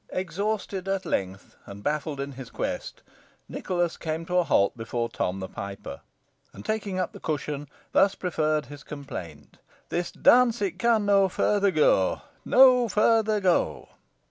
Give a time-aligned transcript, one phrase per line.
[0.09, 3.03] Exhausted at length, and baffled in his quest,
[3.47, 6.01] Nicholas came to a halt before Tom the Piper,
[6.53, 9.59] and, taking up the cushion, thus preferred his complaint:
[9.89, 13.89] "This dance it can no further go no further go."